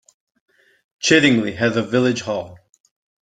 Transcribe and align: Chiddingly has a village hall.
Chiddingly 0.99 1.53
has 1.57 1.77
a 1.77 1.83
village 1.83 2.21
hall. 2.21 2.57